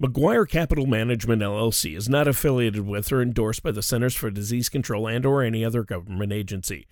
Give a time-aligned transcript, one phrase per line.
[0.00, 4.68] McGuire Capital Management LLC is not affiliated with or endorsed by the Centers for Disease
[4.68, 6.86] Control and or any other government agency.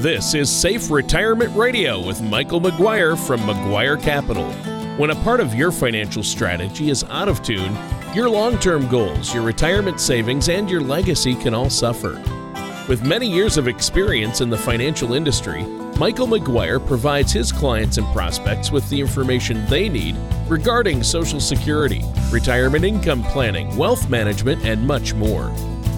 [0.00, 4.48] This is Safe Retirement Radio with Michael McGuire from McGuire Capital.
[4.98, 7.76] When a part of your financial strategy is out of tune,
[8.14, 12.22] your long term goals, your retirement savings, and your legacy can all suffer.
[12.88, 18.06] With many years of experience in the financial industry, Michael McGuire provides his clients and
[18.08, 20.16] prospects with the information they need
[20.48, 22.02] regarding Social Security,
[22.32, 25.50] retirement income planning, wealth management, and much more.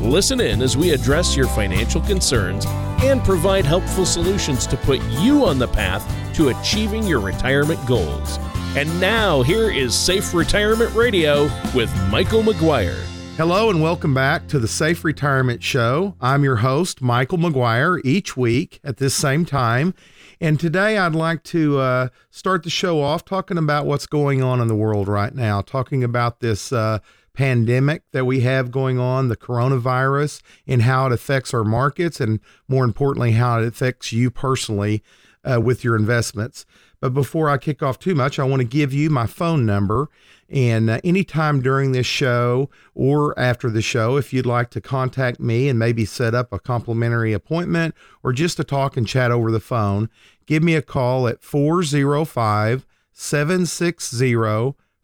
[0.02, 2.66] Listen in as we address your financial concerns
[3.02, 6.04] and provide helpful solutions to put you on the path
[6.34, 8.38] to achieving your retirement goals.
[8.76, 13.15] And now, here is Safe Retirement Radio with Michael McGuire.
[13.36, 16.16] Hello, and welcome back to the Safe Retirement Show.
[16.22, 19.92] I'm your host, Michael McGuire, each week at this same time.
[20.40, 24.62] And today I'd like to uh, start the show off talking about what's going on
[24.62, 27.00] in the world right now, talking about this uh,
[27.34, 32.40] pandemic that we have going on, the coronavirus, and how it affects our markets, and
[32.68, 35.02] more importantly, how it affects you personally
[35.44, 36.64] uh, with your investments.
[37.00, 40.08] But before I kick off too much, I want to give you my phone number.
[40.48, 45.40] And uh, anytime during this show or after the show, if you'd like to contact
[45.40, 49.50] me and maybe set up a complimentary appointment or just to talk and chat over
[49.50, 50.08] the phone,
[50.46, 54.34] give me a call at 405 760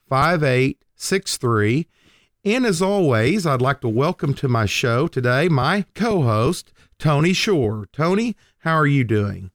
[0.09, 1.87] 5863.
[2.45, 7.33] And as always, I'd like to welcome to my show today my co host, Tony
[7.33, 7.89] Shore.
[7.93, 9.52] Tony, how are you doing?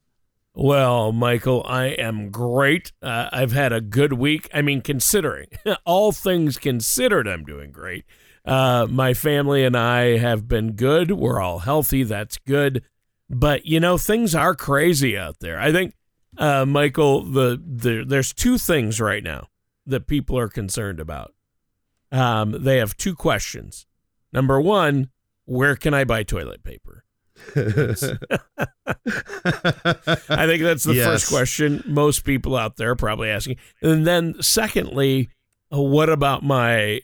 [0.60, 2.90] Well, Michael, I am great.
[3.00, 4.50] Uh, I've had a good week.
[4.52, 5.46] I mean, considering
[5.86, 8.04] all things considered, I'm doing great.
[8.44, 11.12] Uh, my family and I have been good.
[11.12, 12.02] We're all healthy.
[12.02, 12.82] That's good.
[13.30, 15.60] But you know, things are crazy out there.
[15.60, 15.94] I think,
[16.36, 19.46] uh, Michael, the, the there's two things right now
[19.86, 21.34] that people are concerned about.
[22.10, 23.86] Um, they have two questions.
[24.32, 25.10] Number one,
[25.44, 27.04] where can I buy toilet paper?
[30.28, 31.06] I think that's the yes.
[31.06, 33.56] first question most people out there are probably asking.
[33.82, 35.30] And then, secondly,
[35.72, 37.00] uh, what about my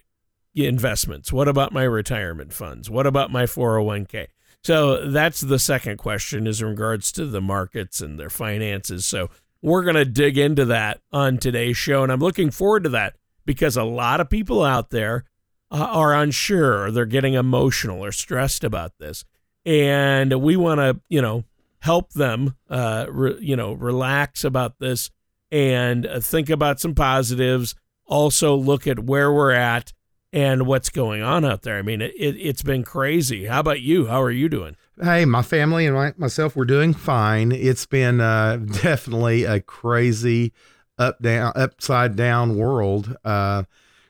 [0.55, 1.33] investments?
[1.33, 2.89] What about my retirement funds?
[2.91, 4.29] What about my 401k?
[4.63, 9.05] So that's the second question is in regards to the markets and their finances.
[9.05, 9.29] So
[9.61, 12.03] we're going to dig into that on today's show.
[12.03, 15.25] And I'm looking forward to that because a lot of people out there
[15.71, 19.25] uh, are unsure or they're getting emotional or stressed about this
[19.67, 21.45] and we want to you know
[21.81, 25.11] help them uh re, you know relax about this
[25.51, 27.75] and uh, think about some positives
[28.07, 29.93] also look at where we're at
[30.33, 31.79] and what's going on out there.
[31.79, 33.47] I mean it, it's been crazy.
[33.47, 34.07] How about you?
[34.07, 34.77] How are you doing?
[35.01, 37.53] Hey my family and my, myself we're doing fine.
[37.53, 40.53] It's been uh definitely a crazy
[40.99, 43.17] up down upside down world.
[43.25, 43.65] Uh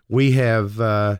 [0.08, 1.18] we have uh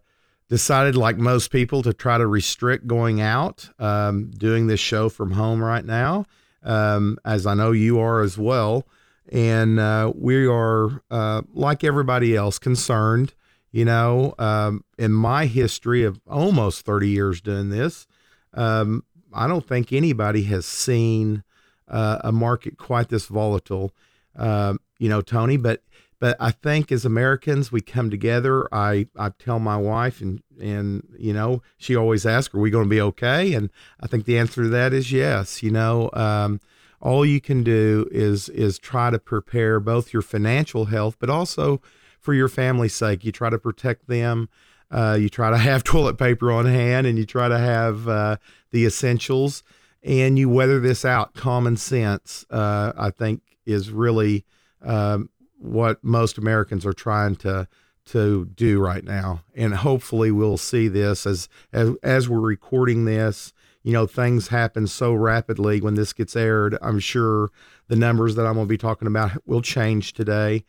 [0.55, 5.33] decided, like most people, to try to restrict going out, um, doing this show from
[5.33, 6.25] home right now,
[6.63, 8.87] um, as I know you are as well.
[9.33, 13.35] And uh, we are, uh, like everybody else, concerned.
[13.73, 18.07] You know, um, in my history of almost 30 years doing this,
[18.53, 21.43] um, I don't think anybody has seen
[21.89, 23.91] uh, a market quite this volatile.
[24.37, 25.83] Um, you know, Tony, but
[26.25, 28.67] but I think as Americans, we come together.
[28.75, 32.87] I, I tell my wife, and and you know, she always asks, "Are we going
[32.87, 33.69] to be okay?" And
[34.01, 35.63] I think the answer to that is yes.
[35.63, 36.63] You know, um,
[36.99, 41.83] all you can do is is try to prepare both your financial health, but also
[42.21, 43.23] for your family's sake.
[43.23, 44.49] You try to protect them.
[44.91, 48.39] Uh, you try to have toilet paper on hand, and you try to have uh,
[48.71, 49.63] the essentials,
[50.03, 51.35] and you weather this out.
[51.35, 54.47] Common sense, uh, I think, is really
[54.81, 55.29] um,
[55.65, 57.67] what most Americans are trying to
[58.07, 59.43] to do right now.
[59.55, 63.53] And hopefully we'll see this as as as we're recording this.
[63.83, 66.79] You know, things happen so rapidly when this gets aired.
[66.81, 67.51] I'm sure
[67.89, 70.65] the numbers that I'm going to be talking about will change today.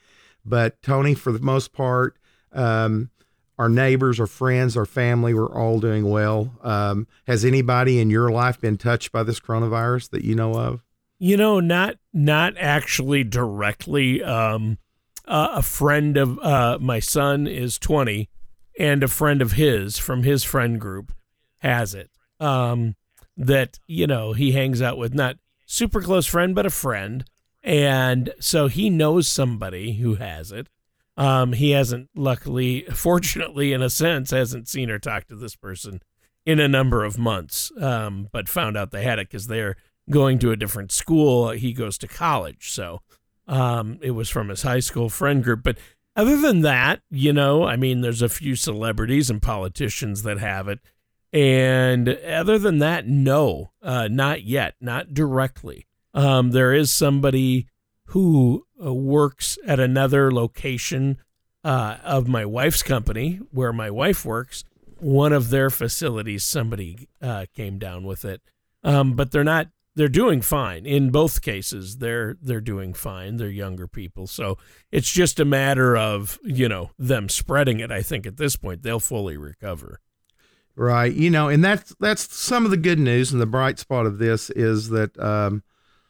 [0.46, 2.18] But Tony, for the most part,
[2.52, 3.10] um,
[3.58, 6.52] our neighbors, our friends, our family, we're all doing well.
[6.62, 10.84] Um, has anybody in your life been touched by this coronavirus that you know of?
[11.18, 14.22] You know, not not actually directly.
[14.22, 14.78] Um,
[15.28, 18.30] uh, a friend of uh, my son is 20,
[18.80, 21.14] and a friend of his from his friend group
[21.60, 22.12] has it.
[22.40, 22.96] Um,
[23.38, 27.26] that you know he hangs out with, not super close friend, but a friend,
[27.64, 30.68] and so he knows somebody who has it.
[31.18, 36.02] Um, he hasn't, luckily, fortunately, in a sense, hasn't seen or talked to this person
[36.46, 39.76] in a number of months, um, but found out they had it because they're
[40.10, 41.50] going to a different school.
[41.50, 43.02] He goes to college, so
[43.48, 45.64] um, it was from his high school friend group.
[45.64, 45.78] But
[46.16, 50.68] other than that, you know, I mean, there's a few celebrities and politicians that have
[50.68, 50.80] it.
[51.34, 55.86] And other than that, no, uh, not yet, not directly.
[56.14, 57.68] Um, there is somebody
[58.06, 61.18] who uh, works at another location
[61.66, 64.64] uh, of my wife's company where my wife works.
[65.00, 68.42] One of their facilities, somebody uh, came down with it,
[68.84, 69.68] um, but they're not.
[69.96, 71.98] They're doing fine in both cases.
[71.98, 73.38] They're they're doing fine.
[73.38, 74.58] They're younger people, so
[74.92, 77.92] it's just a matter of you know them spreading it.
[77.92, 80.02] I think at this point they'll fully recover.
[80.76, 81.14] Right.
[81.14, 84.18] You know, and that's that's some of the good news and the bright spot of
[84.18, 85.64] this is that um,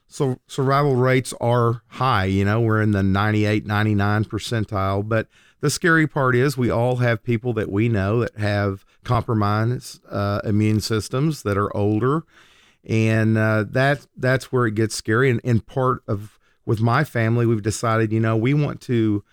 [0.08, 2.26] so survival rates are high.
[2.26, 5.08] You know, we're in the 98, 99 percentile.
[5.08, 5.28] But
[5.62, 10.42] the scary part is we all have people that we know that have compromised uh,
[10.44, 12.24] immune systems that are older.
[12.86, 15.30] And uh, that that's where it gets scary.
[15.30, 19.24] And, and part of with my family, we've decided, you know, we want to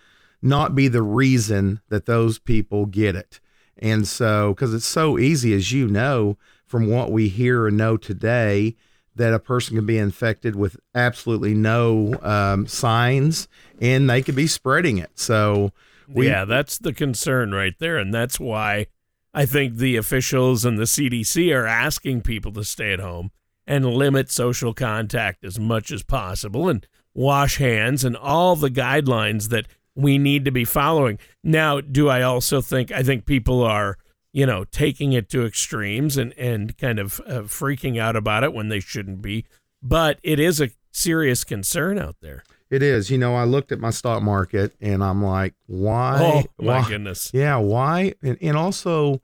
[0.41, 3.39] not be the reason that those people get it.
[3.77, 7.97] And so, because it's so easy, as you know, from what we hear and know
[7.97, 8.75] today,
[9.15, 13.47] that a person can be infected with absolutely no um, signs
[13.79, 15.11] and they could be spreading it.
[15.15, 15.71] So,
[16.07, 17.97] we, yeah, that's the concern right there.
[17.97, 18.87] And that's why
[19.33, 23.31] I think the officials and the CDC are asking people to stay at home
[23.65, 29.49] and limit social contact as much as possible and wash hands and all the guidelines
[29.49, 31.19] that we need to be following.
[31.43, 33.97] Now, do I also think I think people are
[34.33, 38.51] you know, taking it to extremes and, and kind of uh, freaking out about it
[38.51, 39.45] when they shouldn't be.
[39.81, 42.43] But it is a serious concern out there.
[42.69, 43.11] It is.
[43.11, 46.17] You know, I looked at my stock market and I'm like, why?
[46.19, 46.89] Oh, my why?
[46.89, 47.29] goodness.
[47.31, 48.15] Yeah, why?
[48.23, 49.21] And, and also,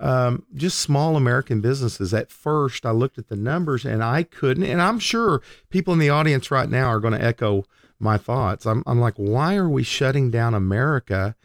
[0.00, 2.12] um, just small American businesses.
[2.14, 4.64] At first, I looked at the numbers and I couldn't.
[4.64, 7.64] And I'm sure people in the audience right now are going to echo
[7.98, 8.66] my thoughts.
[8.66, 11.36] I'm, I'm like, why are we shutting down America?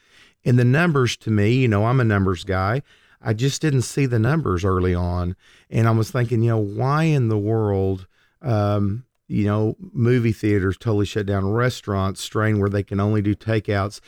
[0.45, 2.81] And the numbers to me, you know, I'm a numbers guy.
[3.21, 5.35] I just didn't see the numbers early on.
[5.69, 8.07] And I was thinking, you know, why in the world,
[8.41, 13.35] um, you know, movie theaters totally shut down, restaurants strain where they can only do
[13.35, 13.99] takeouts.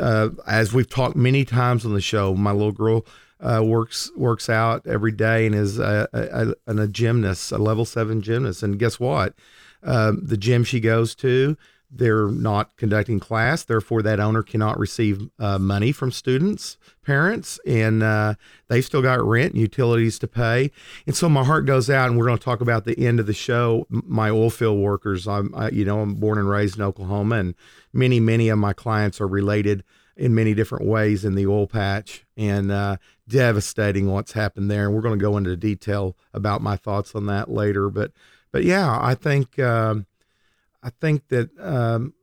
[0.00, 3.04] Uh, as we've talked many times on the show, my little girl
[3.42, 8.22] uh, works works out every day and is a, a, a, gymnast, a level seven
[8.22, 8.62] gymnast.
[8.62, 9.34] And guess what?
[9.82, 11.56] Uh, the gym she goes to,
[11.94, 18.02] they're not conducting class therefore that owner cannot receive uh, money from students parents and
[18.02, 18.34] uh,
[18.68, 20.70] they've still got rent and utilities to pay
[21.06, 23.26] and so my heart goes out and we're going to talk about the end of
[23.26, 26.82] the show my oil field workers i'm I, you know i'm born and raised in
[26.82, 27.54] oklahoma and
[27.92, 29.84] many many of my clients are related
[30.16, 32.96] in many different ways in the oil patch and uh,
[33.28, 37.26] devastating what's happened there and we're going to go into detail about my thoughts on
[37.26, 38.12] that later but
[38.50, 40.06] but yeah i think um,
[40.82, 42.14] I think that um,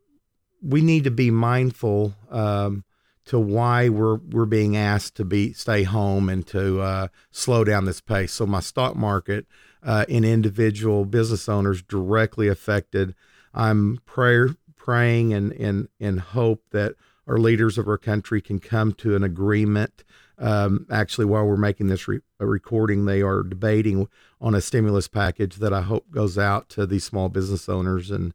[0.62, 2.83] we need to be mindful um,
[3.25, 7.85] to why we're we're being asked to be stay home and to uh, slow down
[7.85, 8.33] this pace.
[8.33, 9.45] So my stock market
[9.81, 13.15] uh, in individual business owners directly affected.
[13.53, 16.95] I'm prayer praying and and and hope that
[17.29, 20.03] our leaders of our country can come to an agreement.
[20.39, 24.07] Um, actually, while we're making this re- recording, they are debating
[24.41, 28.33] on a stimulus package that I hope goes out to these small business owners and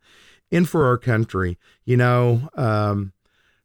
[0.50, 1.58] in for our country.
[1.84, 3.12] You know, um,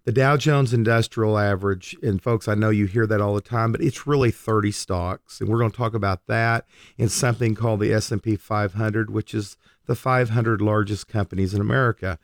[0.06, 3.72] the Dow Jones Industrial Average, and folks, I know you hear that all the time,
[3.72, 6.66] but it's really 30 stocks, and we're going to talk about that
[6.98, 12.18] in something called the S&P 500, which is the 500 largest companies in America.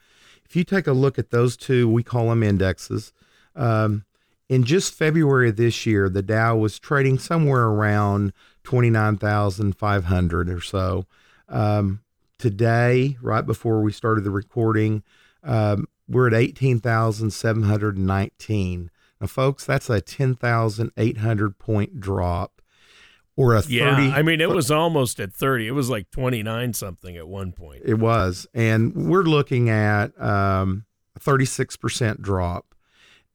[0.45, 3.11] If you take a look at those two, we call them indexes.
[3.55, 4.05] Um,
[4.47, 8.31] in just February of this year, the Dow was trading somewhere around
[8.63, 11.05] 29,500 or so.
[11.49, 12.01] Um,
[12.37, 15.03] today, right before we started the recording,
[15.43, 18.91] um, we're at 18,719.
[19.19, 22.54] Now, folks, that's a 10,800 point drop
[23.37, 23.75] or a 30.
[23.75, 25.67] yeah, I mean, it was almost at 30.
[25.67, 27.81] It was like 29 something at one point.
[27.85, 28.47] It was.
[28.53, 32.73] And we're looking at um, a 36% drop.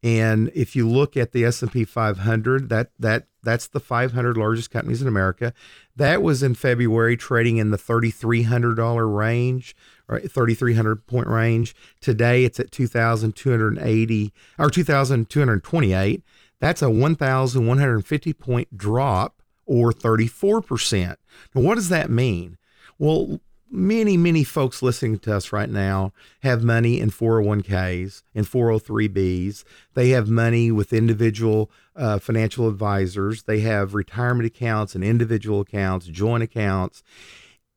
[0.03, 5.03] And if you look at the S&P 500, that that that's the 500 largest companies
[5.03, 5.53] in America.
[5.97, 9.77] That was in February trading in the $3300 range
[10.09, 11.75] or 3300 point range.
[12.01, 16.23] Today it's at 2280 or 2228.
[16.61, 19.40] That's a 1150 point drop
[19.71, 21.17] or 34%.
[21.55, 22.59] Now what does that mean?
[22.99, 26.13] Well, many, many folks listening to us right now
[26.43, 29.63] have money in 401ks and 403bs.
[29.95, 33.45] They have money with individual uh, financial advisors.
[33.45, 37.05] They have retirement accounts and individual accounts, joint accounts.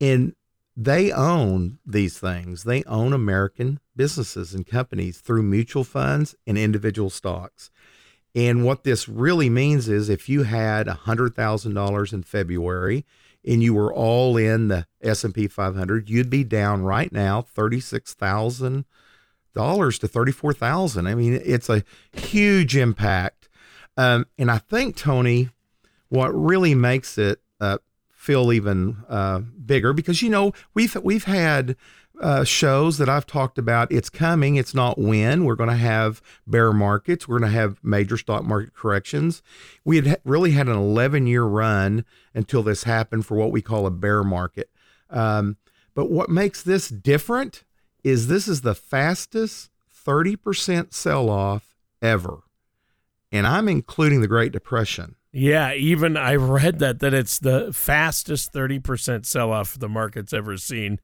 [0.00, 0.34] And
[0.76, 2.64] they own these things.
[2.64, 7.70] They own American businesses and companies through mutual funds and individual stocks.
[8.34, 13.04] And what this really means is if you had $100,000 in February
[13.44, 18.84] and you were all in the S&P 500, you'd be down right now $36,000
[20.00, 21.06] to 34,000.
[21.06, 23.48] I mean, it's a huge impact.
[23.96, 25.50] Um, and I think Tony,
[26.08, 27.78] what really makes it uh,
[28.10, 31.76] feel even uh, bigger because you know we've we've had
[32.20, 33.90] uh, shows that I've talked about.
[33.90, 34.56] It's coming.
[34.56, 35.44] It's not when.
[35.44, 37.26] We're going to have bear markets.
[37.26, 39.42] We're going to have major stock market corrections.
[39.84, 42.04] We had really had an 11 year run
[42.34, 44.70] until this happened for what we call a bear market.
[45.10, 45.56] Um,
[45.94, 47.64] but what makes this different
[48.02, 49.70] is this is the fastest
[50.06, 52.42] 30% sell off ever.
[53.32, 55.16] And I'm including the Great Depression.
[55.32, 60.56] Yeah, even I read that that it's the fastest 30% sell off the market's ever
[60.56, 61.00] seen.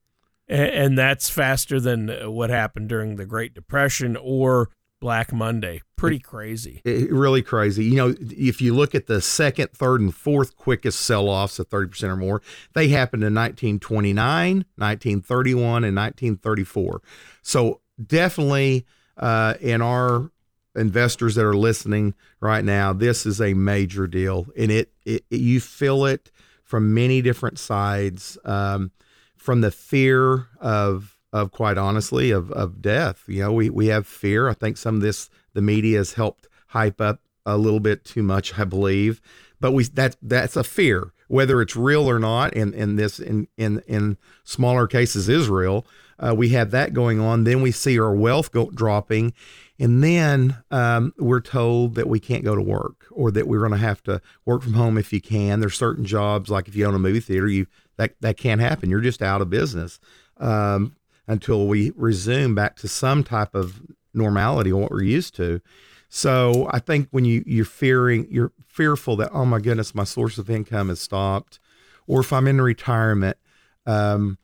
[0.50, 5.80] And that's faster than what happened during the Great Depression or Black Monday.
[5.96, 6.82] Pretty crazy.
[6.84, 7.84] It, really crazy.
[7.84, 11.68] You know, if you look at the second, third, and fourth quickest sell offs of
[11.68, 12.42] 30% or more,
[12.74, 17.00] they happened in 1929, 1931, and 1934.
[17.42, 20.30] So definitely uh, in our
[20.74, 25.40] investors that are listening right now, this is a major deal, and it, it, it
[25.40, 26.30] you feel it
[26.64, 28.92] from many different sides, um,
[29.40, 33.24] from the fear of of quite honestly of of death.
[33.26, 34.48] You know, we we have fear.
[34.48, 38.22] I think some of this the media has helped hype up a little bit too
[38.22, 39.22] much, I believe.
[39.58, 42.54] But we that that's a fear, whether it's real or not.
[42.54, 45.86] And in this in in in smaller cases is real.
[46.18, 47.44] Uh, we have that going on.
[47.44, 49.32] Then we see our wealth go, dropping,
[49.78, 53.70] and then um, we're told that we can't go to work or that we're going
[53.70, 55.60] to have to work from home if you can.
[55.60, 57.66] There's certain jobs, like if you own a movie theater, you
[58.00, 58.88] that that can't happen.
[58.88, 60.00] You're just out of business
[60.38, 60.96] um,
[61.28, 63.82] until we resume back to some type of
[64.14, 65.60] normality or what we're used to.
[66.08, 70.38] So I think when you you're fearing, you're fearful that oh my goodness, my source
[70.38, 71.60] of income has stopped,
[72.06, 73.36] or if I'm in retirement.
[73.84, 74.38] Um,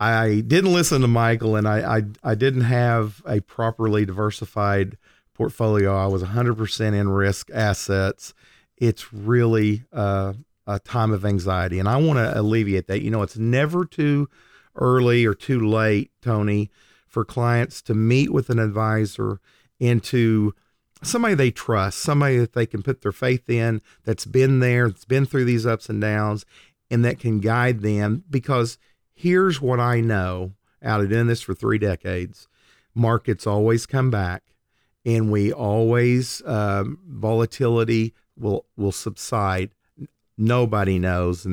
[0.00, 4.98] I didn't listen to Michael, and I, I I didn't have a properly diversified
[5.32, 5.96] portfolio.
[5.96, 8.34] I was 100% in risk assets.
[8.76, 10.34] It's really uh,
[10.68, 13.02] a time of anxiety, and I want to alleviate that.
[13.02, 14.28] You know, it's never too
[14.76, 16.70] early or too late, Tony,
[17.06, 19.40] for clients to meet with an advisor
[19.80, 20.54] and to
[21.02, 25.06] somebody they trust, somebody that they can put their faith in, that's been there, that's
[25.06, 26.44] been through these ups and downs,
[26.90, 28.24] and that can guide them.
[28.28, 28.76] Because
[29.14, 32.46] here's what I know out of doing this for three decades
[32.94, 34.42] markets always come back
[35.06, 39.70] and we always um, volatility will will subside
[40.38, 41.46] nobody knows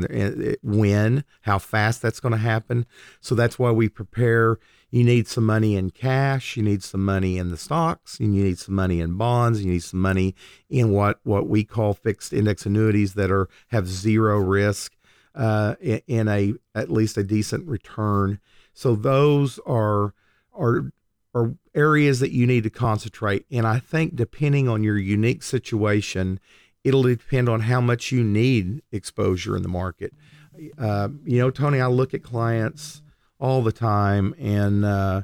[0.62, 2.86] when how fast that's going to happen
[3.20, 4.58] so that's why we prepare
[4.92, 8.44] you need some money in cash you need some money in the stocks and you
[8.44, 10.36] need some money in bonds you need some money
[10.70, 14.96] in what what we call fixed index annuities that are have zero risk
[15.36, 15.76] uh,
[16.08, 18.40] in a at least a decent return.
[18.74, 20.14] So those are
[20.58, 20.92] are
[21.34, 23.46] are areas that you need to concentrate.
[23.52, 26.40] And I think depending on your unique situation,
[26.86, 30.14] it'll depend on how much you need exposure in the market.
[30.78, 33.02] Uh, you know, Tony, I look at clients
[33.40, 35.24] all the time and uh,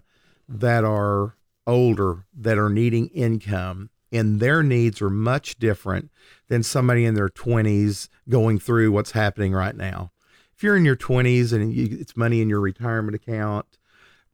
[0.50, 1.38] that are
[1.68, 6.10] older that are needing income and their needs are much different
[6.50, 10.12] than somebody in their 20s going through what's happening right now.
[10.54, 13.78] If you're in your 20s and you, it's money in your retirement account,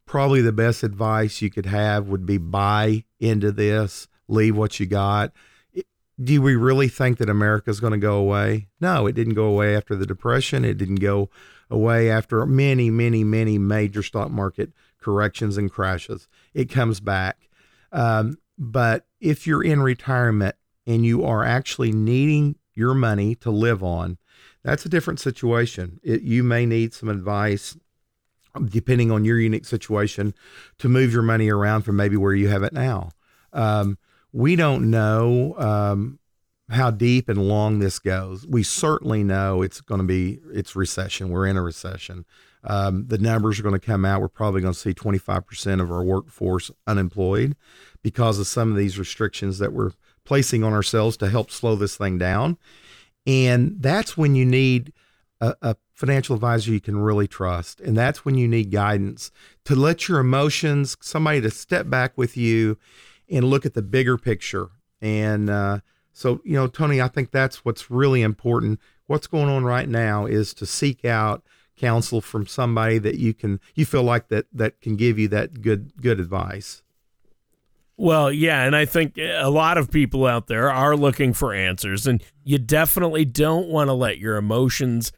[0.05, 4.85] probably the best advice you could have would be buy into this, leave what you
[4.85, 5.33] got.
[6.21, 8.67] Do we really think that America's going to go away?
[8.79, 10.65] No, it didn't go away after the Depression.
[10.65, 11.29] It didn't go
[11.69, 16.27] away after many, many, many major stock market corrections and crashes.
[16.53, 17.49] It comes back.
[17.91, 20.55] Um, but if you're in retirement
[20.87, 24.17] and you are actually needing your money to live on,
[24.63, 25.99] that's a different situation.
[26.03, 27.77] It, you may need some advice
[28.65, 30.33] depending on your unique situation
[30.79, 33.11] to move your money around from maybe where you have it now.
[33.53, 33.97] Um,
[34.31, 36.19] we don't know um,
[36.69, 38.45] how deep and long this goes.
[38.45, 41.29] We certainly know it's going to be it's recession.
[41.29, 42.25] We're in a recession.
[42.63, 44.19] Um, the numbers are going to come out.
[44.19, 47.55] We're probably going to see 25% of our workforce unemployed
[48.03, 49.91] because of some of these restrictions that we're
[50.25, 52.57] placing on ourselves to help slow this thing down.
[53.25, 54.91] And that's when you need
[55.39, 57.81] a, a, financial advisor you can really trust.
[57.81, 59.31] And that's when you need guidance
[59.65, 62.77] to let your emotions, somebody to step back with you
[63.29, 64.69] and look at the bigger picture.
[65.01, 65.79] And uh,
[66.13, 68.79] so, you know, Tony, I think that's what's really important.
[69.05, 71.43] What's going on right now is to seek out
[71.77, 75.61] counsel from somebody that you can you feel like that that can give you that
[75.61, 76.81] good good advice.
[77.95, 82.05] Well, yeah, and I think a lot of people out there are looking for answers,
[82.05, 85.11] and you definitely don't want to let your emotions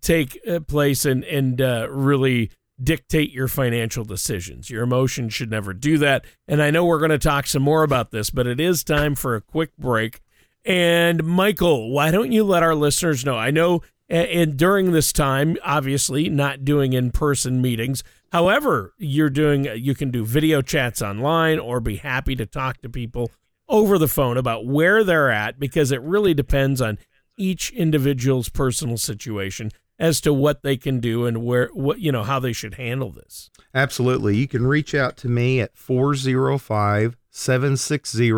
[0.00, 2.50] take uh, place and and uh, really
[2.82, 4.70] dictate your financial decisions.
[4.70, 6.24] Your emotions should never do that.
[6.48, 9.14] And I know we're going to talk some more about this, but it is time
[9.14, 10.20] for a quick break.
[10.64, 13.36] And Michael, why don't you let our listeners know?
[13.36, 18.04] I know and during this time, obviously not doing in-person meetings.
[18.32, 22.88] However, you're doing you can do video chats online or be happy to talk to
[22.88, 23.30] people
[23.68, 26.98] over the phone about where they're at because it really depends on
[27.38, 32.22] each individual's personal situation as to what they can do and where what you know
[32.22, 33.50] how they should handle this.
[33.74, 34.36] Absolutely.
[34.36, 38.30] You can reach out to me at 405 760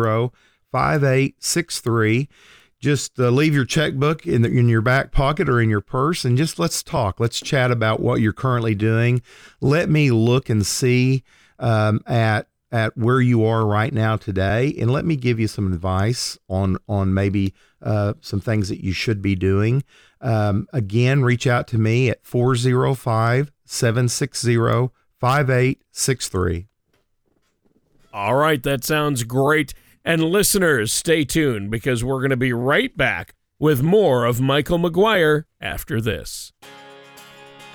[0.71, 2.29] 5863
[2.79, 6.23] just uh, leave your checkbook in, the, in your back pocket or in your purse
[6.23, 7.19] and just let's talk.
[7.19, 9.21] Let's chat about what you're currently doing.
[9.61, 11.23] Let me look and see
[11.59, 15.71] um, at at where you are right now today, and let me give you some
[15.71, 19.83] advice on on maybe uh, some things that you should be doing.
[20.21, 24.55] Um, again, reach out to me at 405 760
[25.19, 26.67] 5863.
[28.13, 29.73] All right, that sounds great.
[30.03, 34.79] And listeners, stay tuned because we're going to be right back with more of Michael
[34.79, 36.53] McGuire after this.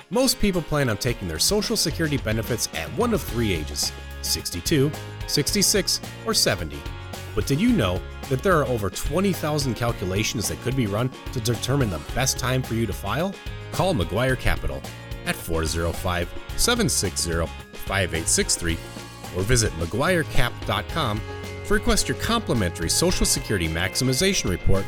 [0.09, 3.91] Most people plan on taking their Social Security benefits at one of three ages
[4.21, 4.91] 62,
[5.27, 6.77] 66, or 70.
[7.35, 11.39] But did you know that there are over 20,000 calculations that could be run to
[11.39, 13.33] determine the best time for you to file?
[13.71, 14.81] Call McGuire Capital
[15.25, 18.77] at 405 760 5863
[19.35, 21.21] or visit McGuireCap.com
[21.65, 24.85] to request your complimentary Social Security Maximization Report.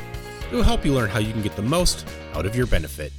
[0.51, 3.11] It will help you learn how you can get the most out of your benefit.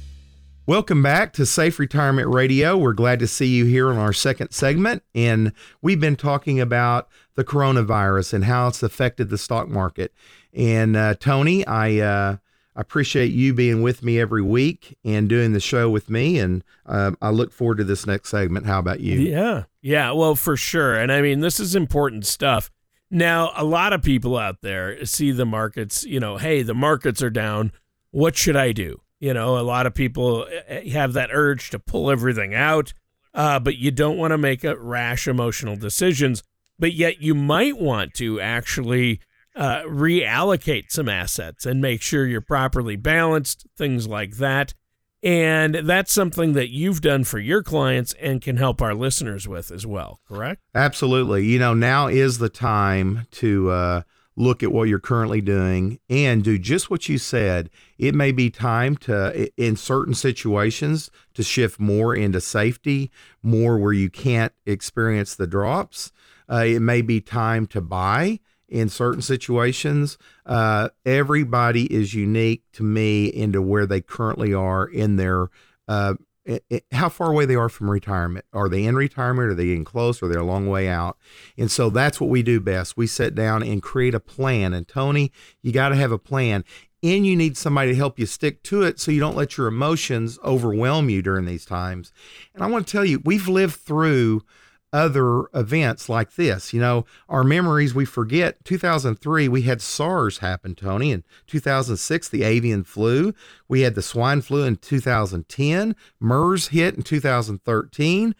[0.67, 2.77] Welcome back to Safe Retirement Radio.
[2.77, 5.01] We're glad to see you here on our second segment.
[5.15, 10.13] And we've been talking about the coronavirus and how it's affected the stock market.
[10.53, 12.37] And uh, Tony, I uh,
[12.75, 16.37] appreciate you being with me every week and doing the show with me.
[16.37, 18.65] And uh, I look forward to this next segment.
[18.65, 19.21] How about you?
[19.21, 19.63] Yeah.
[19.81, 20.11] Yeah.
[20.11, 20.95] Well, for sure.
[20.95, 22.69] And I mean, this is important stuff.
[23.09, 27.23] Now, a lot of people out there see the markets, you know, hey, the markets
[27.23, 27.71] are down.
[28.11, 28.99] What should I do?
[29.19, 32.93] You know, a lot of people eh, eh, have that urge to pull everything out,
[33.33, 36.43] uh, but you don't want to make a rash emotional decisions.
[36.79, 39.19] But yet, you might want to actually
[39.55, 44.75] uh, reallocate some assets and make sure you're properly balanced, things like that.
[45.23, 49.71] And that's something that you've done for your clients and can help our listeners with
[49.71, 50.61] as well, correct?
[50.75, 51.43] Absolutely.
[51.45, 54.01] You know, now is the time to uh,
[54.37, 57.69] look at what you're currently doing and do just what you said.
[57.97, 63.93] It may be time to, in certain situations, to shift more into safety, more where
[63.93, 66.11] you can't experience the drops.
[66.49, 70.17] Uh, it may be time to buy in certain situations.
[70.45, 75.49] Uh, everybody is unique to me into where they currently are in their.
[75.87, 76.13] Uh,
[76.47, 78.45] it, it, how far away they are from retirement.
[78.53, 79.49] Are they in retirement?
[79.49, 80.23] Are they getting close?
[80.23, 81.17] Are they a long way out?
[81.57, 82.95] And so that's what we do best.
[82.95, 84.73] We sit down and create a plan.
[84.73, 85.31] And Tony,
[85.61, 86.63] you got to have a plan.
[87.03, 89.67] And you need somebody to help you stick to it so you don't let your
[89.67, 92.11] emotions overwhelm you during these times.
[92.55, 94.41] And I want to tell you, we've lived through
[94.93, 96.73] other events like this.
[96.73, 101.11] You know, our memories, we forget 2003, we had SARS happen, Tony.
[101.11, 103.33] In 2006, the avian flu.
[103.67, 105.95] We had the swine flu in 2010.
[106.19, 108.35] MERS hit in 2013.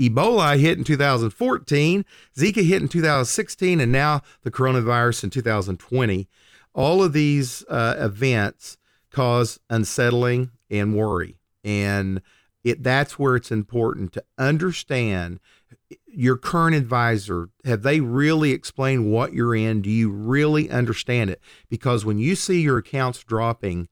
[0.00, 2.04] Ebola hit in 2014.
[2.36, 3.80] Zika hit in 2016.
[3.80, 6.28] And now the coronavirus in 2020.
[6.72, 8.78] All of these uh, events
[9.10, 11.36] cause unsettling and worry.
[11.62, 12.22] And
[12.62, 15.40] it that's where it's important to understand
[16.06, 19.82] your current advisor have they really explained what you're in?
[19.82, 21.40] Do you really understand it?
[21.68, 23.88] Because when you see your accounts dropping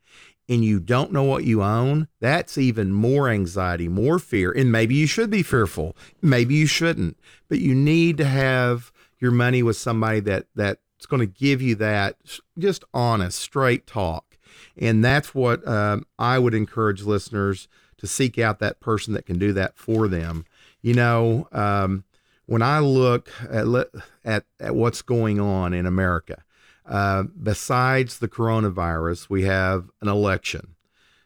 [0.48, 4.94] and you don't know what you own that's even more anxiety more fear and maybe
[4.94, 7.18] you should be fearful maybe you shouldn't
[7.50, 11.74] but you need to have your money with somebody that that's going to give you
[11.74, 12.16] that
[12.58, 14.38] just honest straight talk.
[14.76, 19.38] And that's what um, i would encourage listeners to seek out that person that can
[19.38, 20.44] do that for them
[20.82, 22.04] you know, um,
[22.46, 23.66] when I look at,
[24.24, 26.42] at, at what's going on in America,
[26.86, 30.74] uh, besides the coronavirus, we have an election.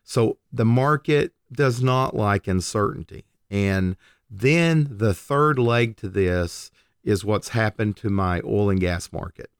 [0.02, 3.24] So the market does not like uncertainty.
[3.50, 3.96] And
[4.28, 6.70] then the third leg to this
[7.04, 9.50] is what's happened to my oil and gas market.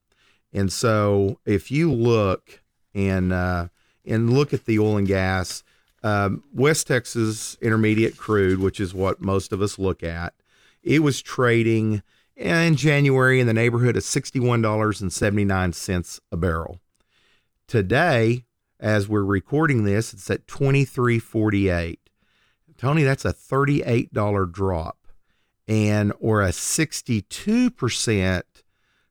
[0.52, 2.60] And so if you look
[2.94, 3.68] and uh,
[4.04, 5.62] and look at the oil and gas,
[6.02, 10.34] um, West Texas Intermediate crude, which is what most of us look at,
[10.82, 12.02] it was trading
[12.36, 16.80] in January in the neighborhood of $61.79 a barrel.
[17.68, 18.44] Today,
[18.80, 21.98] as we're recording this, it's at 23.48.
[22.76, 24.98] Tony, that's a $38 drop
[25.68, 28.42] and or a 62%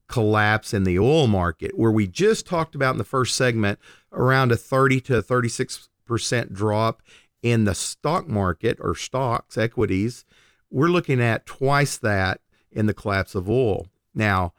[0.07, 3.79] collapse in the oil market where we just talked about in the first segment
[4.11, 5.87] around a 30 to 36%
[6.51, 7.01] drop
[7.41, 10.25] in the stock market or stocks equities
[10.71, 12.39] we're looking at twice that
[12.71, 13.87] in the collapse of oil.
[14.15, 14.53] Now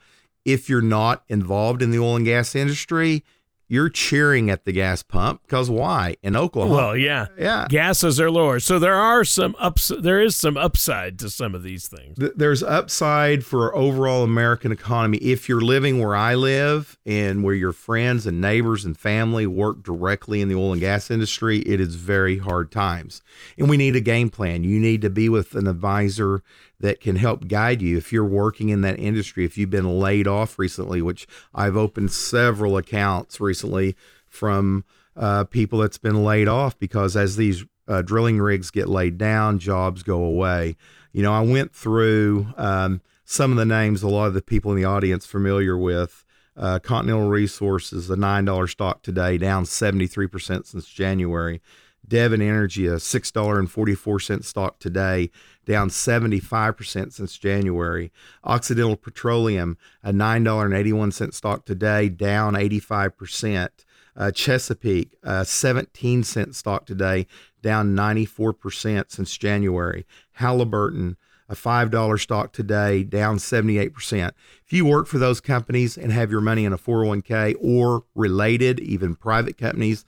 [0.45, 3.25] if you're not involved in the oil and gas industry
[3.73, 6.75] you're cheering at the gas pump because why in Oklahoma?
[6.75, 9.91] Well, yeah, yeah, gases are lower, so there are some ups.
[9.99, 12.19] There is some upside to some of these things.
[12.37, 17.73] There's upside for overall American economy if you're living where I live and where your
[17.73, 21.61] friends and neighbors and family work directly in the oil and gas industry.
[21.61, 23.23] It is very hard times,
[23.57, 24.65] and we need a game plan.
[24.65, 26.43] You need to be with an advisor
[26.83, 29.45] that can help guide you if you're working in that industry.
[29.45, 34.85] If you've been laid off recently, which I've opened several accounts recently from
[35.17, 39.59] uh, people that's been laid off because as these uh, drilling rigs get laid down,
[39.59, 40.77] jobs go away.
[41.13, 44.73] You know, I went through um, some of the names a lot of the people
[44.73, 46.25] in the audience familiar with.
[46.55, 51.63] Uh, Continental Resources, a $9 stock today, down 73% since January.
[52.07, 55.31] Devon Energy, a $6.44 stock today,
[55.65, 58.13] down 75% since January.
[58.45, 63.69] Occidental Petroleum, a $9.81 stock today, down 85%.
[64.15, 67.27] Uh, Chesapeake, a 17 cent stock today,
[67.63, 70.05] down 94% since January.
[70.33, 71.17] Halliburton,
[71.49, 74.31] a $5 stock today, down 78%.
[74.65, 78.81] If you work for those companies and have your money in a 401k or related,
[78.81, 80.05] even private companies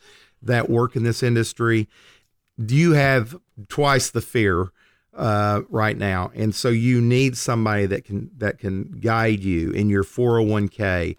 [0.46, 1.88] that work in this industry,
[2.62, 3.36] do you have
[3.68, 4.70] twice the fear
[5.16, 9.88] uh, right now, and so you need somebody that can that can guide you in
[9.88, 11.16] your 401k,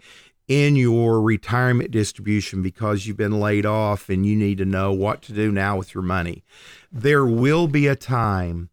[0.48, 5.22] in your retirement distribution because you've been laid off and you need to know what
[5.22, 6.44] to do now with your money.
[6.92, 8.70] There will be a time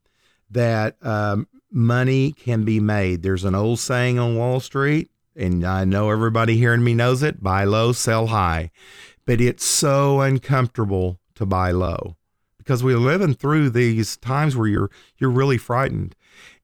[0.51, 3.23] that um, money can be made.
[3.23, 7.41] There's an old saying on Wall Street, and I know everybody hearing me knows it:
[7.41, 8.71] buy low, sell high.
[9.25, 12.17] But it's so uncomfortable to buy low
[12.57, 16.15] because we're living through these times where you're you're really frightened,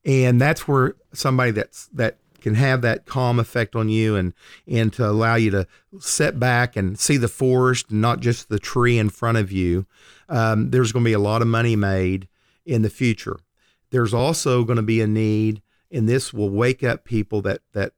[0.05, 4.33] and that's where somebody that's that can have that calm effect on you and
[4.67, 5.67] and to allow you to
[5.99, 9.85] sit back and see the forest not just the tree in front of you.
[10.27, 12.27] Um, there's going to be a lot of money made
[12.65, 13.39] in the future.
[13.91, 17.93] There's also going to be a need, and this will wake up people that that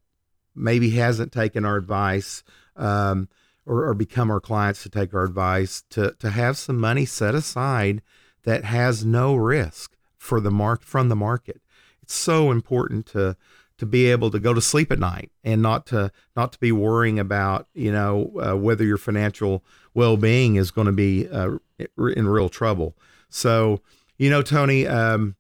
[0.55, 2.43] maybe hasn't taken our advice.
[2.75, 3.29] Um,
[3.65, 7.35] or, or become our clients to take our advice to to have some money set
[7.35, 8.01] aside
[8.43, 11.61] that has no risk for the mark from the market.
[12.01, 13.35] It's so important to
[13.77, 16.71] to be able to go to sleep at night and not to not to be
[16.71, 21.57] worrying about you know uh, whether your financial well being is going to be uh,
[21.97, 22.95] in real trouble.
[23.29, 23.81] So
[24.17, 25.35] you know, Tony, um,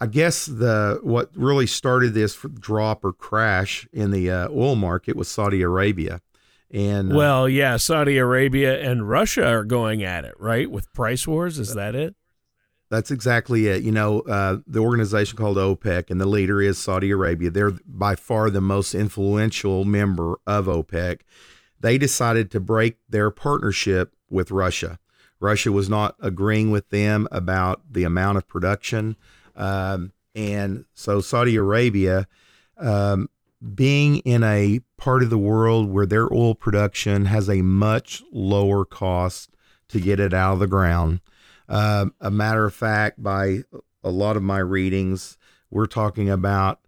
[0.00, 5.14] I guess the what really started this drop or crash in the uh, oil market
[5.14, 6.20] was Saudi Arabia.
[6.72, 10.70] And uh, well, yeah, Saudi Arabia and Russia are going at it, right?
[10.70, 12.14] With price wars, is that it?
[12.88, 13.82] That's exactly it.
[13.82, 17.50] You know, uh, the organization called OPEC, and the leader is Saudi Arabia.
[17.50, 21.20] They're by far the most influential member of OPEC.
[21.80, 24.98] They decided to break their partnership with Russia.
[25.40, 29.16] Russia was not agreeing with them about the amount of production.
[29.56, 32.28] Um, and so Saudi Arabia
[32.78, 33.28] um,
[33.74, 38.84] being in a part of the world where their oil production has a much lower
[38.84, 39.50] cost
[39.88, 41.20] to get it out of the ground.
[41.68, 43.60] Uh, a matter of fact, by
[44.02, 45.38] a lot of my readings,
[45.70, 46.80] we're talking about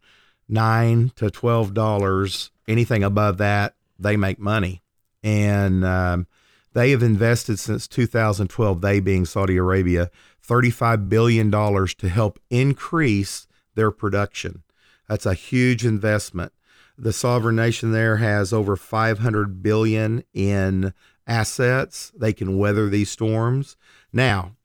[0.48, 2.50] nine to twelve dollars.
[2.66, 4.82] Anything above that, they make money,
[5.22, 6.26] and um,
[6.72, 8.80] they have invested since 2012.
[8.80, 10.10] They being Saudi Arabia,
[10.42, 14.62] 35 billion dollars to help increase their production.
[15.08, 16.53] That's a huge investment.
[16.96, 20.94] The sovereign nation there has over 500 billion in
[21.26, 22.12] assets.
[22.16, 23.76] They can weather these storms.
[24.12, 24.57] Now,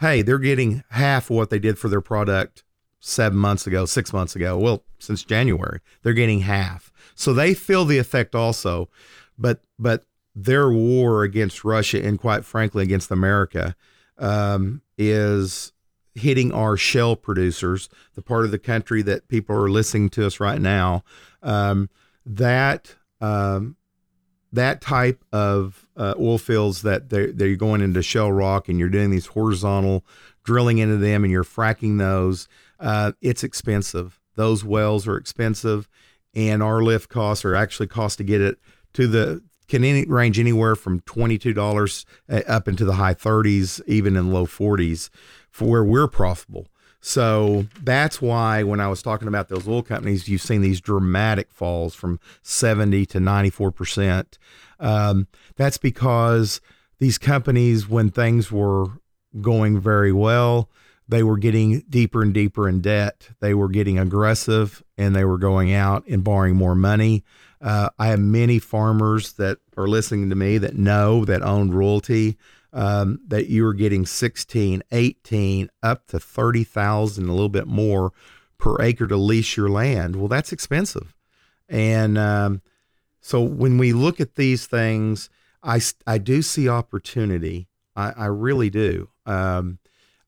[0.00, 2.64] hey, they're getting half what they did for their product
[3.00, 4.56] seven months ago, six months ago.
[4.56, 6.92] Well, since January, they're getting half.
[7.14, 8.88] So they feel the effect also.
[9.36, 13.74] But but their war against Russia and quite frankly against America
[14.18, 15.71] um, is
[16.14, 20.40] hitting our shale producers, the part of the country that people are listening to us
[20.40, 21.04] right now,
[21.42, 21.88] um,
[22.26, 23.76] that um,
[24.52, 28.88] that type of uh, oil fields that they're, they're going into shale rock and you're
[28.88, 30.04] doing these horizontal
[30.44, 32.48] drilling into them and you're fracking those,
[32.80, 34.20] uh, it's expensive.
[34.34, 35.88] Those wells are expensive,
[36.34, 38.58] and our lift costs are actually cost to get it
[38.94, 44.16] to the can any, range anywhere from $22 uh, up into the high 30s, even
[44.16, 45.08] in low 40s
[45.52, 46.66] for where we're profitable.
[47.00, 51.50] So that's why when I was talking about those oil companies, you've seen these dramatic
[51.50, 54.38] falls from 70 to 94%.
[54.78, 56.60] Um, that's because
[57.00, 58.86] these companies, when things were
[59.40, 60.70] going very well,
[61.08, 63.30] they were getting deeper and deeper in debt.
[63.40, 67.24] They were getting aggressive and they were going out and borrowing more money.
[67.60, 72.38] Uh, I have many farmers that are listening to me that know that own royalty
[72.72, 78.12] um, that you were getting 16, 18, up to 30,000, a little bit more
[78.58, 80.16] per acre to lease your land.
[80.16, 81.14] Well, that's expensive.
[81.68, 82.62] And um,
[83.20, 85.28] so when we look at these things,
[85.62, 87.68] I, I do see opportunity.
[87.94, 89.10] I, I really do.
[89.26, 89.78] Um,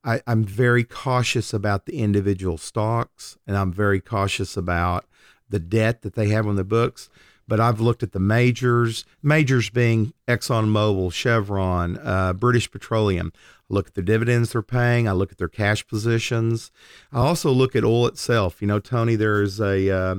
[0.03, 5.05] I, I'm very cautious about the individual stocks and I'm very cautious about
[5.49, 7.09] the debt that they have on the books
[7.47, 13.31] but I've looked at the majors, majors being ExxonMobil, Chevron, uh, British Petroleum.
[13.35, 15.07] I look at the dividends they're paying.
[15.07, 16.71] I look at their cash positions.
[17.11, 18.61] I also look at oil itself.
[18.61, 20.15] You know, Tony, there's a uh,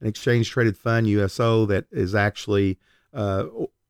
[0.00, 2.78] an exchange traded fund USO that is actually
[3.14, 3.46] uh,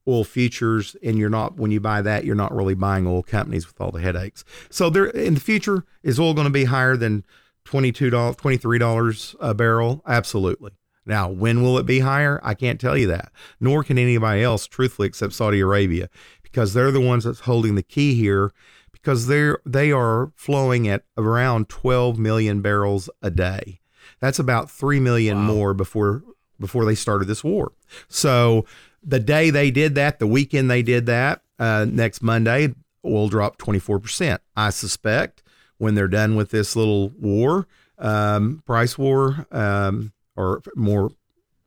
[0.09, 3.67] oil futures, and you're not when you buy that, you're not really buying oil companies
[3.67, 4.45] with all the headaches.
[4.71, 7.25] So there in the future, is oil going to be higher than
[7.65, 10.03] twenty two dollars, twenty three dollars a barrel?
[10.07, 10.73] Absolutely.
[11.07, 12.41] Now, when will it be higher?
[12.43, 16.11] I can't tell you that, nor can anybody else, truthfully, except Saudi Arabia,
[16.43, 18.53] because they're the ones that's holding the key here,
[18.93, 23.81] because they're they are flowing at around 12 million barrels a day.
[24.21, 25.55] That's about three million wow.
[25.55, 26.25] more before
[26.59, 27.73] before they started this war.
[28.09, 28.67] So
[29.03, 33.61] the day they did that, the weekend they did that, uh, next Monday, oil dropped
[33.61, 34.39] 24%.
[34.57, 35.43] I suspect
[35.79, 41.11] when they're done with this little war, um, price war, um, or more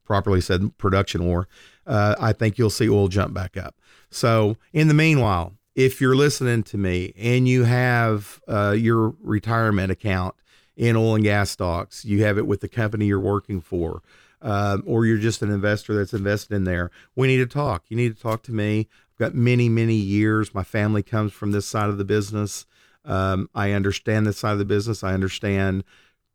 [0.05, 1.47] properly said, production war,
[1.85, 3.75] uh, I think you'll see oil jump back up.
[4.09, 9.91] So, in the meanwhile, if you're listening to me and you have uh, your retirement
[9.91, 10.35] account
[10.75, 14.01] in oil and gas stocks, you have it with the company you're working for,
[14.41, 17.83] uh, or you're just an investor that's invested in there, we need to talk.
[17.89, 18.87] You need to talk to me.
[19.11, 20.53] I've got many, many years.
[20.53, 22.65] My family comes from this side of the business.
[23.05, 25.03] Um, I understand this side of the business.
[25.03, 25.83] I understand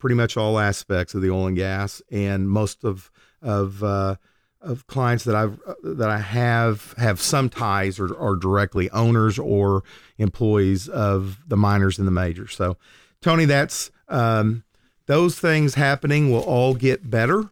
[0.05, 4.17] pretty much all aspects of the oil and gas, and most of of uh,
[4.61, 9.83] of clients that I've that I have have some ties or are directly owners or
[10.19, 12.55] employees of the miners and the majors.
[12.55, 12.77] So,
[13.23, 14.65] Tony, that's um,
[15.07, 17.49] those things happening will all get better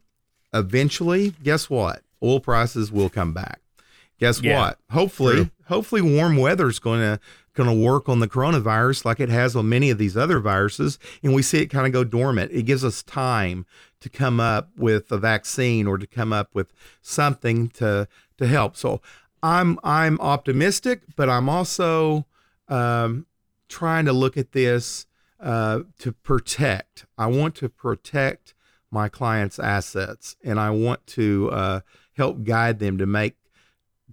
[0.52, 1.32] eventually.
[1.42, 2.02] Guess what?
[2.22, 3.62] Oil prices will come back.
[4.20, 4.78] Guess yeah, what?
[4.90, 5.50] Hopefully, true.
[5.68, 7.18] hopefully warm weather is going to
[7.54, 10.98] going to work on the coronavirus like it has on many of these other viruses.
[11.22, 12.52] And we see it kind of go dormant.
[12.52, 13.66] It gives us time
[14.00, 18.76] to come up with a vaccine or to come up with something to to help.
[18.76, 19.00] So
[19.42, 22.26] I'm I'm optimistic, but I'm also
[22.68, 23.26] um,
[23.68, 25.06] trying to look at this
[25.40, 27.06] uh, to protect.
[27.18, 28.54] I want to protect
[28.90, 31.80] my clients' assets, and I want to uh,
[32.16, 33.36] help guide them to make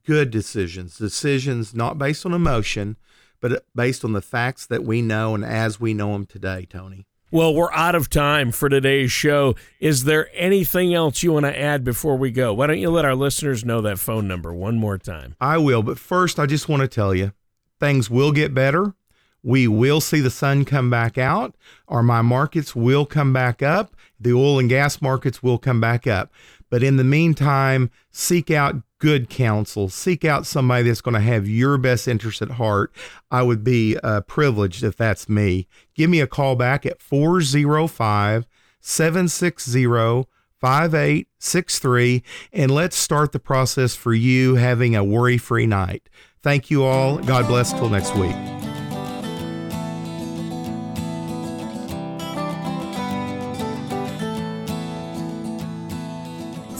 [0.05, 2.95] good decisions, decisions not based on emotion,
[3.39, 6.67] but uh, based on the facts that we know and as we know them today,
[6.69, 7.05] Tony.
[7.31, 9.53] Well, we're out of time for today's show.
[9.79, 12.55] Is there anything else you want to add before we go?
[12.55, 15.35] Why don't you let our listeners know that phone number one more time?
[15.39, 17.33] I will, but first, I just want to tell you
[17.79, 18.95] things will get better.
[19.43, 21.55] We will see the sun come back out,
[21.87, 23.95] or my markets will come back up.
[24.19, 26.33] The oil and gas markets will come back up.
[26.69, 29.89] But in the meantime, seek out good counsel.
[29.89, 32.93] Seek out somebody that's going to have your best interest at heart.
[33.31, 35.67] I would be uh, privileged if that's me.
[35.95, 38.47] Give me a call back at 405
[38.81, 40.25] 760
[40.59, 46.09] 5863 and let's start the process for you having a worry free night.
[46.43, 47.17] Thank you all.
[47.17, 48.35] God bless till next week.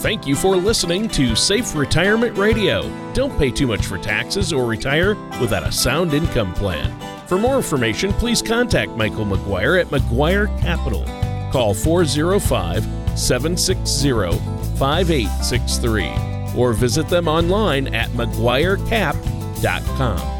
[0.00, 2.90] Thank you for listening to Safe Retirement Radio.
[3.12, 6.98] Don't pay too much for taxes or retire without a sound income plan.
[7.26, 11.04] For more information, please contact Michael McGuire at McGuire Capital.
[11.52, 12.82] Call 405
[13.18, 14.38] 760
[14.78, 20.39] 5863 or visit them online at McGuireCap.com.